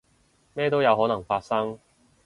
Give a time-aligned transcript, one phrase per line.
[0.55, 1.77] 咩都有可能發生